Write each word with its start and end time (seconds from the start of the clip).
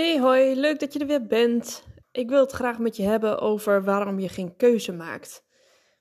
Hey 0.00 0.18
hoi, 0.18 0.54
leuk 0.54 0.80
dat 0.80 0.92
je 0.92 0.98
er 0.98 1.06
weer 1.06 1.26
bent. 1.26 1.84
Ik 2.12 2.28
wil 2.28 2.40
het 2.40 2.52
graag 2.52 2.78
met 2.78 2.96
je 2.96 3.02
hebben 3.02 3.40
over 3.40 3.84
waarom 3.84 4.18
je 4.18 4.28
geen 4.28 4.56
keuze 4.56 4.92
maakt. 4.92 5.44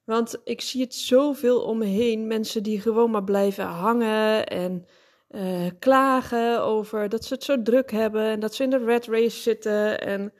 Want 0.06 0.42
ik 0.44 0.62
zie 0.62 0.82
het 0.82 0.94
zoveel 0.94 1.62
om 1.62 1.78
me 1.78 1.86
heen. 1.86 2.28
Mensen 2.28 2.64
die 2.64 2.82
gewoon 2.82 3.12
maar 3.12 3.24
blijven 3.24 3.66
hangen 3.66 4.48
en 4.48 4.86
uh, 5.30 5.70
klagen 5.80 6.62
over 6.62 7.10
dat 7.10 7.26
ze 7.26 7.34
het 7.34 7.44
zo 7.44 7.62
druk 7.62 7.92
hebben 7.92 8.24
en 8.24 8.40
dat 8.40 8.56
ze 8.56 8.64
in 8.64 8.70
de 8.70 8.86
red 8.86 9.06
race 9.06 9.42
zitten 9.42 10.02
en 10.02 10.34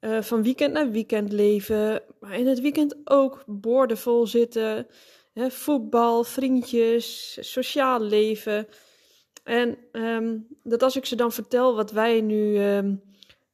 uh, 0.00 0.22
van 0.22 0.42
weekend 0.42 0.72
naar 0.72 0.90
weekend 0.90 1.32
leven. 1.32 2.02
Maar 2.20 2.38
in 2.38 2.46
het 2.46 2.60
weekend 2.60 2.96
ook 3.04 3.42
boordevol 3.46 4.26
zitten. 4.26 4.86
Voetbal, 5.34 6.24
vriendjes, 6.24 7.38
sociaal 7.40 8.00
leven. 8.00 8.68
En 9.48 9.78
um, 9.92 10.46
dat 10.62 10.82
als 10.82 10.96
ik 10.96 11.04
ze 11.04 11.16
dan 11.16 11.32
vertel 11.32 11.76
wat 11.76 11.90
wij 11.90 12.20
nu, 12.20 12.58
um, 12.58 13.02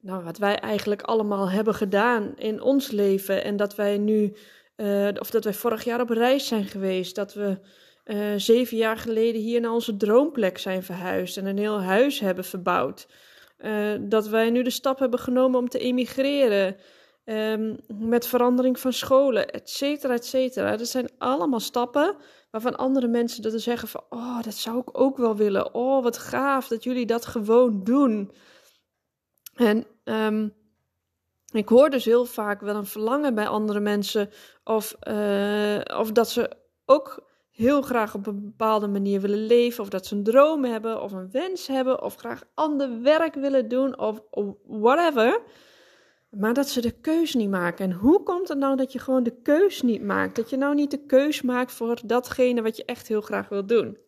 nou, 0.00 0.24
wat 0.24 0.38
wij 0.38 0.58
eigenlijk 0.58 1.02
allemaal 1.02 1.50
hebben 1.50 1.74
gedaan 1.74 2.32
in 2.36 2.62
ons 2.62 2.90
leven. 2.90 3.44
En 3.44 3.56
dat 3.56 3.74
wij 3.74 3.98
nu, 3.98 4.36
uh, 4.76 5.08
of 5.18 5.30
dat 5.30 5.44
wij 5.44 5.54
vorig 5.54 5.84
jaar 5.84 6.00
op 6.00 6.10
reis 6.10 6.46
zijn 6.46 6.64
geweest. 6.64 7.14
Dat 7.14 7.34
we 7.34 7.58
uh, 8.04 8.34
zeven 8.36 8.76
jaar 8.76 8.96
geleden 8.96 9.40
hier 9.40 9.60
naar 9.60 9.72
onze 9.72 9.96
droomplek 9.96 10.58
zijn 10.58 10.82
verhuisd 10.82 11.36
en 11.36 11.46
een 11.46 11.58
heel 11.58 11.80
huis 11.80 12.20
hebben 12.20 12.44
verbouwd. 12.44 13.06
Uh, 13.58 13.94
dat 14.00 14.28
wij 14.28 14.50
nu 14.50 14.62
de 14.62 14.70
stap 14.70 14.98
hebben 14.98 15.18
genomen 15.18 15.58
om 15.58 15.68
te 15.68 15.78
emigreren. 15.78 16.76
Um, 17.24 17.76
met 17.98 18.26
verandering 18.26 18.78
van 18.80 18.92
scholen, 18.92 19.50
et 19.50 19.70
cetera, 19.70 20.14
et 20.14 20.24
cetera. 20.24 20.76
Dat 20.76 20.88
zijn 20.88 21.08
allemaal 21.18 21.60
stappen 21.60 22.16
waarvan 22.54 22.76
andere 22.76 23.06
mensen 23.08 23.42
dat 23.42 23.60
zeggen 23.60 23.88
van, 23.88 24.04
oh, 24.08 24.42
dat 24.42 24.54
zou 24.54 24.78
ik 24.78 24.98
ook 24.98 25.16
wel 25.16 25.36
willen. 25.36 25.74
Oh, 25.74 26.02
wat 26.02 26.18
gaaf 26.18 26.68
dat 26.68 26.84
jullie 26.84 27.06
dat 27.06 27.26
gewoon 27.26 27.84
doen. 27.84 28.32
En 29.54 29.86
um, 30.04 30.54
ik 31.52 31.68
hoor 31.68 31.90
dus 31.90 32.04
heel 32.04 32.24
vaak 32.24 32.60
wel 32.60 32.74
een 32.74 32.86
verlangen 32.86 33.34
bij 33.34 33.48
andere 33.48 33.80
mensen, 33.80 34.30
of, 34.64 34.94
uh, 35.08 35.80
of 35.98 36.12
dat 36.12 36.30
ze 36.30 36.50
ook 36.84 37.24
heel 37.50 37.82
graag 37.82 38.14
op 38.14 38.26
een 38.26 38.42
bepaalde 38.44 38.88
manier 38.88 39.20
willen 39.20 39.46
leven, 39.46 39.82
of 39.82 39.88
dat 39.88 40.06
ze 40.06 40.14
een 40.14 40.22
droom 40.22 40.64
hebben, 40.64 41.02
of 41.02 41.12
een 41.12 41.30
wens 41.30 41.66
hebben, 41.66 42.02
of 42.02 42.16
graag 42.16 42.42
ander 42.54 43.02
werk 43.02 43.34
willen 43.34 43.68
doen, 43.68 43.98
of 43.98 44.22
whatever. 44.66 45.40
Maar 46.36 46.54
dat 46.54 46.68
ze 46.68 46.80
de 46.80 46.90
keus 47.00 47.34
niet 47.34 47.50
maken. 47.50 47.84
En 47.84 47.96
hoe 47.96 48.22
komt 48.22 48.48
het 48.48 48.58
nou 48.58 48.76
dat 48.76 48.92
je 48.92 48.98
gewoon 48.98 49.22
de 49.22 49.40
keus 49.42 49.82
niet 49.82 50.02
maakt? 50.02 50.36
Dat 50.36 50.50
je 50.50 50.56
nou 50.56 50.74
niet 50.74 50.90
de 50.90 51.04
keus 51.06 51.42
maakt 51.42 51.72
voor 51.72 52.00
datgene 52.04 52.62
wat 52.62 52.76
je 52.76 52.84
echt 52.84 53.08
heel 53.08 53.20
graag 53.20 53.48
wil 53.48 53.66
doen. 53.66 53.98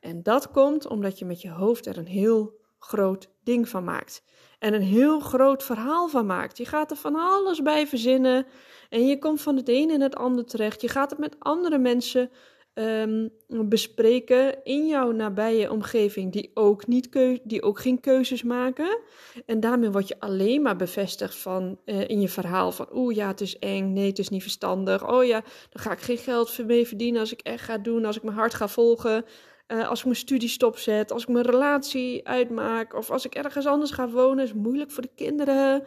En 0.00 0.22
dat 0.22 0.50
komt 0.50 0.86
omdat 0.86 1.18
je 1.18 1.24
met 1.24 1.42
je 1.42 1.50
hoofd 1.50 1.86
er 1.86 1.98
een 1.98 2.06
heel 2.06 2.60
groot 2.78 3.28
ding 3.42 3.68
van 3.68 3.84
maakt. 3.84 4.22
En 4.58 4.74
een 4.74 4.82
heel 4.82 5.20
groot 5.20 5.62
verhaal 5.62 6.08
van 6.08 6.26
maakt. 6.26 6.58
Je 6.58 6.66
gaat 6.66 6.90
er 6.90 6.96
van 6.96 7.16
alles 7.16 7.62
bij 7.62 7.86
verzinnen. 7.86 8.46
En 8.88 9.06
je 9.06 9.18
komt 9.18 9.40
van 9.40 9.56
het 9.56 9.68
een 9.68 9.90
in 9.90 10.00
het 10.00 10.16
ander 10.16 10.44
terecht. 10.44 10.80
Je 10.80 10.88
gaat 10.88 11.10
het 11.10 11.18
met 11.18 11.36
andere 11.38 11.78
mensen 11.78 12.30
um, 12.74 13.30
bespreken 13.68 14.64
in 14.64 14.86
jouw 14.86 15.10
nabije 15.10 15.70
omgeving 15.70 16.32
die 16.32 16.50
ook, 16.54 16.86
niet 16.86 17.08
die 17.44 17.62
ook 17.62 17.80
geen 17.80 18.00
keuzes 18.00 18.42
maken. 18.42 18.98
En 19.46 19.60
daarmee 19.60 19.90
word 19.90 20.08
je 20.08 20.20
alleen 20.20 20.62
maar 20.62 20.76
bevestigd 20.76 21.36
van, 21.36 21.78
uh, 21.84 22.08
in 22.08 22.20
je 22.20 22.28
verhaal 22.28 22.72
van 22.72 22.88
oeh 22.92 23.14
ja, 23.14 23.26
het 23.26 23.40
is 23.40 23.58
eng, 23.58 23.92
nee, 23.92 24.06
het 24.06 24.18
is 24.18 24.28
niet 24.28 24.42
verstandig. 24.42 25.08
Oh 25.10 25.24
ja, 25.24 25.40
dan 25.70 25.82
ga 25.82 25.92
ik 25.92 26.00
geen 26.00 26.18
geld 26.18 26.66
mee 26.66 26.86
verdienen 26.86 27.20
als 27.20 27.32
ik 27.32 27.40
echt 27.40 27.64
ga 27.64 27.78
doen, 27.78 28.04
als 28.04 28.16
ik 28.16 28.22
mijn 28.22 28.36
hart 28.36 28.54
ga 28.54 28.68
volgen. 28.68 29.24
Uh, 29.68 29.88
als 29.88 29.98
ik 29.98 30.04
mijn 30.04 30.16
studie 30.16 30.48
stopzet, 30.48 31.12
als 31.12 31.22
ik 31.22 31.28
mijn 31.28 31.44
relatie 31.44 32.28
uitmaak 32.28 32.94
of 32.94 33.10
als 33.10 33.24
ik 33.24 33.34
ergens 33.34 33.66
anders 33.66 33.90
ga 33.90 34.08
wonen, 34.08 34.44
is 34.44 34.52
moeilijk 34.52 34.90
voor 34.90 35.02
de 35.02 35.14
kinderen. 35.14 35.84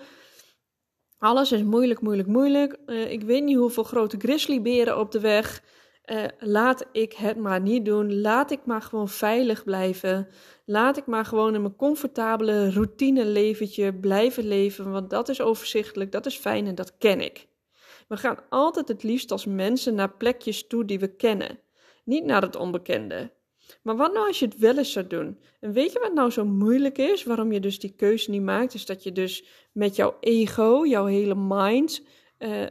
Alles 1.17 1.51
is 1.51 1.63
moeilijk, 1.63 2.01
moeilijk, 2.01 2.27
moeilijk. 2.27 2.77
Uh, 2.85 3.11
ik 3.11 3.21
weet 3.21 3.43
niet 3.43 3.57
hoeveel 3.57 3.83
grote 3.83 4.17
grizzlyberen 4.17 4.99
op 4.99 5.11
de 5.11 5.19
weg. 5.19 5.63
Uh, 6.11 6.23
laat 6.39 6.85
ik 6.91 7.13
het 7.13 7.37
maar 7.37 7.61
niet 7.61 7.85
doen. 7.85 8.21
Laat 8.21 8.51
ik 8.51 8.65
maar 8.65 8.81
gewoon 8.81 9.09
veilig 9.09 9.63
blijven. 9.63 10.27
Laat 10.65 10.97
ik 10.97 11.05
maar 11.05 11.25
gewoon 11.25 11.55
in 11.55 11.61
mijn 11.61 11.75
comfortabele 11.75 12.71
routine 12.71 13.25
leventje 13.25 13.93
blijven 13.93 14.47
leven. 14.47 14.91
Want 14.91 15.09
dat 15.09 15.29
is 15.29 15.41
overzichtelijk, 15.41 16.11
dat 16.11 16.25
is 16.25 16.35
fijn 16.35 16.67
en 16.67 16.75
dat 16.75 16.97
ken 16.97 17.21
ik. 17.21 17.47
We 18.07 18.17
gaan 18.17 18.39
altijd 18.49 18.87
het 18.87 19.03
liefst 19.03 19.31
als 19.31 19.45
mensen 19.45 19.95
naar 19.95 20.17
plekjes 20.17 20.67
toe 20.67 20.85
die 20.85 20.99
we 20.99 21.15
kennen. 21.15 21.59
Niet 22.03 22.25
naar 22.25 22.41
het 22.41 22.55
onbekende. 22.55 23.31
Maar 23.81 23.95
wat 23.95 24.13
nou 24.13 24.27
als 24.27 24.39
je 24.39 24.45
het 24.45 24.57
wel 24.57 24.77
eens 24.77 24.91
zou 24.91 25.07
doen? 25.07 25.39
En 25.59 25.71
weet 25.71 25.91
je 25.91 25.99
wat 25.99 26.13
nou 26.13 26.31
zo 26.31 26.45
moeilijk 26.45 26.97
is? 26.97 27.23
Waarom 27.23 27.51
je 27.51 27.59
dus 27.59 27.79
die 27.79 27.95
keuze 27.95 28.29
niet 28.29 28.41
maakt? 28.41 28.73
Is 28.73 28.85
dat 28.85 29.03
je 29.03 29.11
dus 29.11 29.45
met 29.71 29.95
jouw 29.95 30.17
ego, 30.19 30.85
jouw 30.85 31.05
hele 31.05 31.35
mind, 31.35 32.01
uh, 32.39 32.65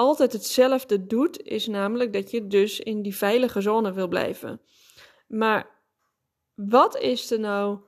altijd 0.00 0.32
hetzelfde 0.32 1.06
doet, 1.06 1.42
is 1.42 1.66
namelijk 1.66 2.12
dat 2.12 2.30
je 2.30 2.46
dus 2.46 2.80
in 2.80 3.02
die 3.02 3.16
veilige 3.16 3.60
zone 3.60 3.92
wil 3.92 4.08
blijven. 4.08 4.60
Maar 5.28 5.70
wat 6.54 6.98
is 6.98 7.30
er 7.30 7.40
nou, 7.40 7.78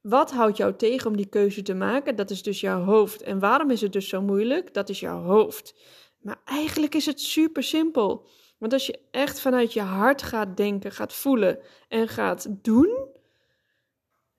wat 0.00 0.30
houdt 0.30 0.56
jou 0.56 0.76
tegen 0.76 1.10
om 1.10 1.16
die 1.16 1.28
keuze 1.28 1.62
te 1.62 1.74
maken? 1.74 2.16
Dat 2.16 2.30
is 2.30 2.42
dus 2.42 2.60
jouw 2.60 2.82
hoofd. 2.84 3.22
En 3.22 3.38
waarom 3.38 3.70
is 3.70 3.80
het 3.80 3.92
dus 3.92 4.08
zo 4.08 4.22
moeilijk? 4.22 4.74
Dat 4.74 4.88
is 4.88 5.00
jouw 5.00 5.22
hoofd. 5.22 5.74
Maar 6.18 6.40
eigenlijk 6.44 6.94
is 6.94 7.06
het 7.06 7.20
super 7.20 7.62
simpel. 7.62 8.28
Want 8.58 8.72
als 8.72 8.86
je 8.86 8.98
echt 9.10 9.40
vanuit 9.40 9.72
je 9.72 9.80
hart 9.80 10.22
gaat 10.22 10.56
denken, 10.56 10.92
gaat 10.92 11.12
voelen 11.12 11.58
en 11.88 12.08
gaat 12.08 12.64
doen, 12.64 13.08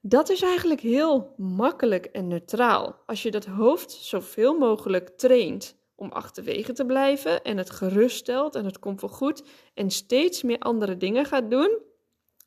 dat 0.00 0.28
is 0.28 0.42
eigenlijk 0.42 0.80
heel 0.80 1.34
makkelijk 1.36 2.04
en 2.06 2.28
neutraal. 2.28 3.02
Als 3.06 3.22
je 3.22 3.30
dat 3.30 3.44
hoofd 3.44 3.92
zoveel 3.92 4.58
mogelijk 4.58 5.08
traint 5.08 5.82
om 5.94 6.12
achterwege 6.12 6.72
te 6.72 6.86
blijven 6.86 7.42
en 7.42 7.56
het 7.56 7.70
geruststelt 7.70 8.54
en 8.54 8.64
het 8.64 8.78
komt 8.78 9.00
wel 9.00 9.10
goed 9.10 9.42
en 9.74 9.90
steeds 9.90 10.42
meer 10.42 10.58
andere 10.58 10.96
dingen 10.96 11.24
gaat 11.24 11.50
doen, 11.50 11.78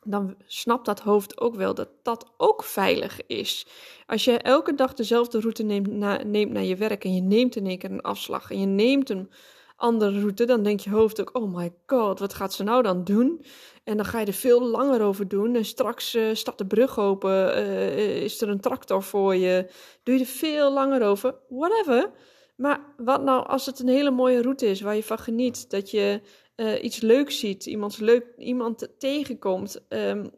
dan 0.03 0.35
snapt 0.46 0.85
dat 0.85 1.00
hoofd 1.00 1.40
ook 1.40 1.56
wel 1.56 1.74
dat 1.74 1.90
dat 2.03 2.31
ook 2.38 2.63
veilig 2.63 3.25
is. 3.25 3.68
Als 4.06 4.25
je 4.25 4.38
elke 4.38 4.75
dag 4.75 4.94
dezelfde 4.94 5.40
route 5.40 5.63
neemt, 5.63 5.88
neemt 6.25 6.52
naar 6.52 6.63
je 6.63 6.75
werk 6.75 7.03
en 7.03 7.16
je 7.16 7.22
neemt 7.22 7.56
in 7.56 7.68
één 7.68 7.78
keer 7.78 7.91
een 7.91 8.02
afslag 8.02 8.52
en 8.52 8.59
je 8.59 8.66
neemt 8.66 9.09
een 9.09 9.30
andere 9.78 10.19
route, 10.19 10.46
dan 10.46 10.64
denkt 10.64 10.84
je 10.84 10.90
hoofd 10.90 11.22
ook: 11.22 11.29
oh 11.34 11.56
my 11.56 11.74
god, 11.85 12.19
wat 12.19 12.34
gaat 12.34 12.53
ze 12.53 12.64
nou 12.64 12.84
dan 12.84 13.03
doen? 13.03 13.46
En 13.84 13.97
dan 13.97 14.06
ga 14.06 14.19
je 14.19 14.25
er 14.25 14.34
veel 14.34 14.64
langer 14.64 15.02
over 15.02 15.28
doen. 15.28 15.56
En 15.56 15.66
straks 15.66 16.16
uh, 16.16 16.34
staat 16.34 16.58
de 16.58 16.66
brug 16.66 17.00
open, 17.00 17.58
uh, 17.58 18.22
is 18.24 18.41
er 18.41 18.50
een 18.50 18.59
tractor 18.59 19.03
voor 19.03 19.35
je, 19.35 19.72
doe 20.03 20.16
je 20.16 20.22
er 20.22 20.25
veel 20.25 20.74
langer 20.74 21.02
over. 21.02 21.35
Whatever. 21.50 22.12
Maar 22.57 22.94
wat 22.97 23.23
nou 23.23 23.47
als 23.47 23.66
het 23.66 23.79
een 23.79 23.88
hele 23.88 24.12
mooie 24.12 24.41
route 24.41 24.66
is 24.66 24.81
waar 24.81 24.95
je 24.95 25.03
van 25.03 25.19
geniet, 25.19 25.69
dat 25.69 25.91
je 25.91 26.22
uh, 26.56 26.84
iets 26.84 27.01
leuks 27.01 27.40
ziet, 27.40 27.66
iemand, 27.66 28.00
leuk, 28.00 28.25
iemand 28.38 28.88
tegenkomt. 28.97 29.85
Um, 29.90 30.31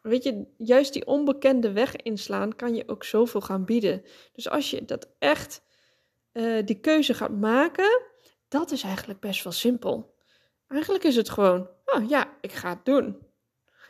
weet 0.00 0.22
je, 0.22 0.46
juist 0.56 0.92
die 0.92 1.06
onbekende 1.06 1.72
weg 1.72 1.96
inslaan 1.96 2.56
kan 2.56 2.74
je 2.74 2.88
ook 2.88 3.04
zoveel 3.04 3.40
gaan 3.40 3.64
bieden. 3.64 4.02
Dus 4.32 4.48
als 4.48 4.70
je 4.70 4.84
dat 4.84 5.08
echt, 5.18 5.62
uh, 6.32 6.64
die 6.64 6.80
keuze 6.80 7.14
gaat 7.14 7.38
maken, 7.38 8.02
dat 8.48 8.70
is 8.70 8.82
eigenlijk 8.82 9.20
best 9.20 9.42
wel 9.44 9.52
simpel. 9.52 10.14
Eigenlijk 10.66 11.04
is 11.04 11.16
het 11.16 11.30
gewoon, 11.30 11.68
oh 11.84 12.08
ja, 12.08 12.36
ik 12.40 12.52
ga 12.52 12.68
het 12.68 12.84
doen. 12.84 13.18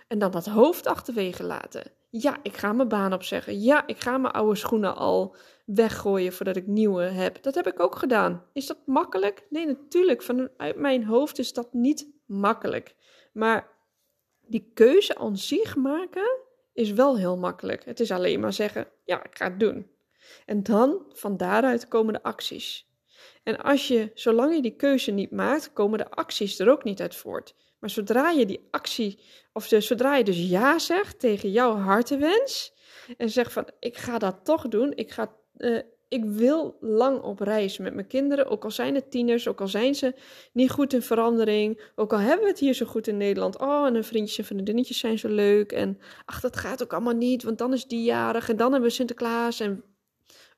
En 0.08 0.18
dan 0.18 0.30
dat 0.30 0.46
hoofd 0.46 0.86
achterwege 0.86 1.42
laten. 1.42 1.92
Ja, 2.10 2.38
ik 2.42 2.56
ga 2.56 2.72
mijn 2.72 2.88
baan 2.88 3.12
opzeggen. 3.12 3.60
Ja, 3.60 3.86
ik 3.86 4.00
ga 4.00 4.18
mijn 4.18 4.34
oude 4.34 4.56
schoenen 4.56 4.96
al 4.96 5.36
weggooien 5.64 6.32
voordat 6.32 6.56
ik 6.56 6.66
nieuwe 6.66 7.02
heb. 7.02 7.42
Dat 7.42 7.54
heb 7.54 7.66
ik 7.66 7.80
ook 7.80 7.96
gedaan. 7.96 8.44
Is 8.52 8.66
dat 8.66 8.78
makkelijk? 8.86 9.46
Nee, 9.50 9.66
natuurlijk. 9.66 10.22
Vanuit 10.22 10.76
mijn 10.76 11.04
hoofd 11.04 11.38
is 11.38 11.52
dat 11.52 11.72
niet 11.72 12.10
makkelijk. 12.26 12.94
Maar 13.32 13.68
die 14.46 14.70
keuze 14.74 15.16
aan 15.16 15.36
zich 15.36 15.76
maken 15.76 16.38
is 16.72 16.92
wel 16.92 17.16
heel 17.16 17.36
makkelijk. 17.36 17.84
Het 17.84 18.00
is 18.00 18.10
alleen 18.10 18.40
maar 18.40 18.52
zeggen: 18.52 18.88
ja, 19.04 19.24
ik 19.24 19.36
ga 19.36 19.44
het 19.44 19.60
doen. 19.60 19.90
En 20.46 20.62
dan 20.62 21.04
van 21.08 21.36
daaruit 21.36 21.88
komen 21.88 22.12
de 22.12 22.22
acties. 22.22 22.88
En 23.42 23.58
als 23.58 23.88
je, 23.88 24.10
zolang 24.14 24.54
je 24.54 24.62
die 24.62 24.76
keuze 24.76 25.10
niet 25.10 25.30
maakt, 25.30 25.72
komen 25.72 25.98
de 25.98 26.10
acties 26.10 26.58
er 26.58 26.70
ook 26.70 26.84
niet 26.84 27.00
uit 27.00 27.16
voort. 27.16 27.54
Maar 27.80 27.90
zodra 27.90 28.30
je 28.30 28.46
die 28.46 28.68
actie, 28.70 29.18
of 29.52 29.66
zodra 29.78 30.16
je 30.16 30.24
dus 30.24 30.48
ja 30.48 30.78
zegt 30.78 31.18
tegen 31.18 31.50
jouw 31.50 31.76
hartenwens, 31.76 32.72
En 33.16 33.30
zeg 33.30 33.52
van, 33.52 33.68
ik 33.78 33.96
ga 33.96 34.18
dat 34.18 34.44
toch 34.44 34.68
doen. 34.68 34.92
Ik, 34.94 35.10
ga, 35.10 35.32
uh, 35.56 35.80
ik 36.08 36.24
wil 36.24 36.76
lang 36.80 37.22
op 37.22 37.40
reis 37.40 37.78
met 37.78 37.94
mijn 37.94 38.06
kinderen. 38.06 38.46
Ook 38.46 38.64
al 38.64 38.70
zijn 38.70 38.94
het 38.94 39.10
tieners, 39.10 39.48
ook 39.48 39.60
al 39.60 39.68
zijn 39.68 39.94
ze 39.94 40.14
niet 40.52 40.70
goed 40.70 40.92
in 40.92 41.02
verandering. 41.02 41.80
Ook 41.94 42.12
al 42.12 42.18
hebben 42.18 42.44
we 42.44 42.50
het 42.50 42.58
hier 42.58 42.74
zo 42.74 42.86
goed 42.86 43.06
in 43.06 43.16
Nederland. 43.16 43.58
Oh, 43.58 43.86
en 43.86 43.94
een 43.94 44.04
vriendjes 44.04 44.38
en 44.38 44.44
vriendinnetjes 44.44 44.98
zijn 44.98 45.18
zo 45.18 45.28
leuk. 45.28 45.72
En 45.72 45.98
ach, 46.24 46.40
dat 46.40 46.56
gaat 46.56 46.82
ook 46.82 46.92
allemaal 46.92 47.14
niet, 47.14 47.42
want 47.42 47.58
dan 47.58 47.72
is 47.72 47.84
die 47.84 48.02
jarig. 48.02 48.48
En 48.48 48.56
dan 48.56 48.72
hebben 48.72 48.88
we 48.88 48.94
Sinterklaas 48.94 49.60
en 49.60 49.84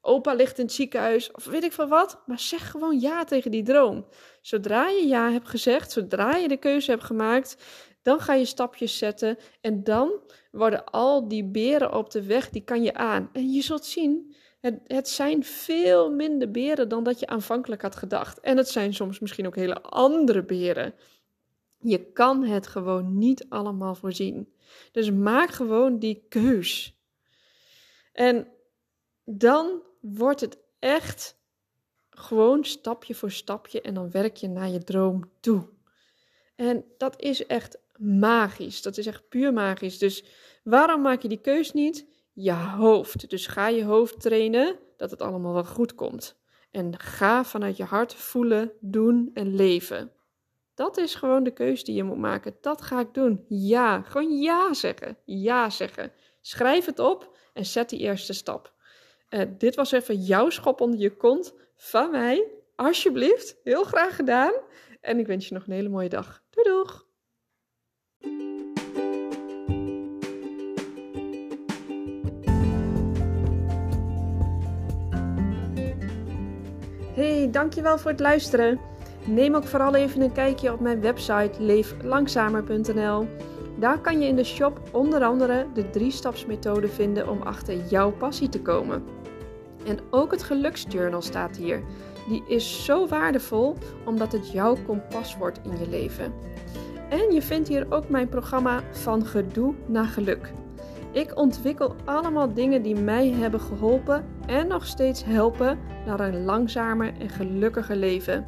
opa 0.02 0.32
ligt 0.32 0.58
in 0.58 0.64
het 0.64 0.74
ziekenhuis. 0.74 1.30
Of 1.30 1.44
weet 1.44 1.64
ik 1.64 1.72
veel 1.72 1.88
wat. 1.88 2.22
Maar 2.26 2.38
zeg 2.38 2.70
gewoon 2.70 3.00
ja 3.00 3.24
tegen 3.24 3.50
die 3.50 3.62
droom. 3.62 4.06
Zodra 4.40 4.88
je 4.88 5.06
ja 5.06 5.30
hebt 5.30 5.48
gezegd, 5.48 5.92
zodra 5.92 6.36
je 6.36 6.48
de 6.48 6.56
keuze 6.56 6.90
hebt 6.90 7.04
gemaakt 7.04 7.56
dan 8.02 8.20
ga 8.20 8.34
je 8.34 8.44
stapjes 8.44 8.98
zetten 8.98 9.38
en 9.60 9.84
dan 9.84 10.20
worden 10.50 10.84
al 10.84 11.28
die 11.28 11.44
beren 11.44 11.94
op 11.94 12.10
de 12.10 12.22
weg, 12.22 12.50
die 12.50 12.64
kan 12.64 12.82
je 12.82 12.94
aan. 12.94 13.28
En 13.32 13.52
je 13.52 13.62
zult 13.62 13.84
zien, 13.84 14.34
het, 14.60 14.80
het 14.86 15.08
zijn 15.08 15.44
veel 15.44 16.10
minder 16.10 16.50
beren 16.50 16.88
dan 16.88 17.04
dat 17.04 17.20
je 17.20 17.26
aanvankelijk 17.26 17.82
had 17.82 17.96
gedacht. 17.96 18.40
En 18.40 18.56
het 18.56 18.68
zijn 18.68 18.94
soms 18.94 19.18
misschien 19.18 19.46
ook 19.46 19.56
hele 19.56 19.82
andere 19.82 20.44
beren. 20.44 20.94
Je 21.78 22.12
kan 22.12 22.44
het 22.44 22.66
gewoon 22.66 23.18
niet 23.18 23.46
allemaal 23.48 23.94
voorzien. 23.94 24.52
Dus 24.92 25.10
maak 25.10 25.50
gewoon 25.50 25.98
die 25.98 26.26
keus. 26.28 26.96
En 28.12 28.48
dan 29.24 29.82
wordt 30.02 30.40
het 30.40 30.58
echt 30.78 31.40
gewoon 32.10 32.64
stapje 32.64 33.14
voor 33.14 33.30
stapje 33.30 33.80
en 33.80 33.94
dan 33.94 34.10
werk 34.10 34.36
je 34.36 34.48
naar 34.48 34.68
je 34.68 34.84
droom 34.84 35.30
toe. 35.40 35.68
En 36.56 36.84
dat 36.98 37.20
is 37.20 37.46
echt 37.46 37.78
magisch. 37.96 38.82
Dat 38.82 38.96
is 38.96 39.06
echt 39.06 39.28
puur 39.28 39.52
magisch. 39.52 39.98
Dus 39.98 40.24
waarom 40.64 41.02
maak 41.02 41.22
je 41.22 41.28
die 41.28 41.40
keus 41.40 41.72
niet? 41.72 42.06
Je 42.32 42.52
hoofd. 42.52 43.30
Dus 43.30 43.46
ga 43.46 43.68
je 43.68 43.84
hoofd 43.84 44.20
trainen 44.20 44.78
dat 44.96 45.10
het 45.10 45.22
allemaal 45.22 45.52
wel 45.52 45.64
goed 45.64 45.94
komt. 45.94 46.40
En 46.70 46.98
ga 46.98 47.44
vanuit 47.44 47.76
je 47.76 47.84
hart 47.84 48.14
voelen, 48.14 48.72
doen 48.80 49.30
en 49.34 49.54
leven. 49.54 50.12
Dat 50.74 50.96
is 50.96 51.14
gewoon 51.14 51.42
de 51.42 51.52
keus 51.52 51.84
die 51.84 51.94
je 51.94 52.04
moet 52.04 52.18
maken. 52.18 52.56
Dat 52.60 52.82
ga 52.82 53.00
ik 53.00 53.14
doen. 53.14 53.44
Ja, 53.48 54.02
gewoon 54.02 54.40
ja 54.40 54.74
zeggen. 54.74 55.18
Ja 55.24 55.70
zeggen. 55.70 56.12
Schrijf 56.40 56.84
het 56.84 56.98
op 56.98 57.36
en 57.52 57.66
zet 57.66 57.88
die 57.88 57.98
eerste 57.98 58.32
stap. 58.32 58.74
Uh, 59.34 59.40
dit 59.58 59.74
was 59.74 59.92
even 59.92 60.16
jouw 60.16 60.50
schop 60.50 60.80
onder 60.80 61.00
je 61.00 61.16
kont 61.16 61.54
van 61.76 62.10
mij. 62.10 62.48
Alsjeblieft, 62.74 63.56
heel 63.64 63.84
graag 63.84 64.16
gedaan. 64.16 64.52
En 65.00 65.18
ik 65.18 65.26
wens 65.26 65.48
je 65.48 65.54
nog 65.54 65.66
een 65.66 65.72
hele 65.72 65.88
mooie 65.88 66.08
dag. 66.08 66.42
Doei 66.50 66.68
doeg! 66.68 67.06
Hey, 77.14 77.50
dankjewel 77.50 77.98
voor 77.98 78.10
het 78.10 78.20
luisteren. 78.20 78.80
Neem 79.26 79.54
ook 79.54 79.64
vooral 79.64 79.94
even 79.94 80.20
een 80.20 80.32
kijkje 80.32 80.72
op 80.72 80.80
mijn 80.80 81.00
website 81.00 81.62
leeflangzamer.nl. 81.62 83.28
Daar 83.82 84.00
kan 84.00 84.20
je 84.20 84.26
in 84.26 84.36
de 84.36 84.44
shop 84.44 84.80
onder 84.92 85.24
andere 85.24 85.66
de 85.74 85.90
drie-stapsmethode 85.90 86.88
vinden 86.88 87.28
om 87.28 87.42
achter 87.42 87.86
jouw 87.86 88.10
passie 88.10 88.48
te 88.48 88.62
komen. 88.62 89.04
En 89.86 89.98
ook 90.10 90.30
het 90.30 90.42
geluksjournal 90.42 91.22
staat 91.22 91.56
hier. 91.56 91.82
Die 92.28 92.42
is 92.46 92.84
zo 92.84 93.08
waardevol 93.08 93.76
omdat 94.04 94.32
het 94.32 94.52
jouw 94.52 94.76
kompas 94.86 95.36
wordt 95.36 95.60
in 95.64 95.78
je 95.78 95.88
leven. 95.88 96.32
En 97.08 97.32
je 97.32 97.42
vindt 97.42 97.68
hier 97.68 97.86
ook 97.88 98.08
mijn 98.08 98.28
programma 98.28 98.82
Van 98.90 99.26
Gedoe 99.26 99.74
naar 99.86 100.06
Geluk. 100.06 100.52
Ik 101.12 101.36
ontwikkel 101.36 101.94
allemaal 102.04 102.54
dingen 102.54 102.82
die 102.82 102.96
mij 102.96 103.30
hebben 103.30 103.60
geholpen 103.60 104.24
en 104.46 104.66
nog 104.66 104.86
steeds 104.86 105.24
helpen 105.24 105.78
naar 106.06 106.20
een 106.20 106.44
langzamer 106.44 107.12
en 107.18 107.28
gelukkiger 107.28 107.96
leven. 107.96 108.46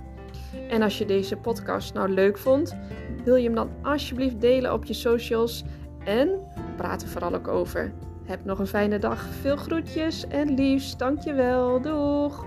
En 0.69 0.83
als 0.83 0.99
je 0.99 1.05
deze 1.05 1.37
podcast 1.37 1.95
nou 1.95 2.09
leuk 2.09 2.39
vond, 2.39 2.77
wil 3.25 3.35
je 3.35 3.45
hem 3.45 3.55
dan 3.55 3.71
alsjeblieft 3.83 4.41
delen 4.41 4.73
op 4.73 4.85
je 4.85 4.95
socials 4.95 5.65
en 6.05 6.41
praat 6.77 7.03
er 7.03 7.09
vooral 7.09 7.35
ook 7.35 7.49
over. 7.49 7.93
Heb 8.25 8.45
nog 8.45 8.59
een 8.59 8.67
fijne 8.67 8.99
dag, 8.99 9.23
veel 9.41 9.56
groetjes 9.56 10.27
en 10.27 10.55
liefst, 10.55 10.99
dankjewel, 10.99 11.81
doeg! 11.81 12.47